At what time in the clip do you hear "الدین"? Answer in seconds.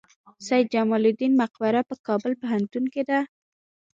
1.07-1.33